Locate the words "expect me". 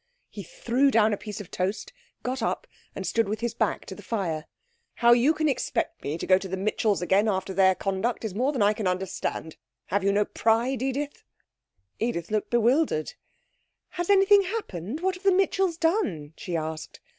5.47-6.17